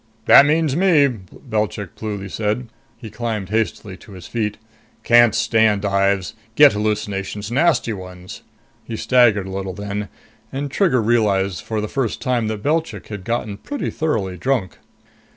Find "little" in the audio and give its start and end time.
9.51-9.73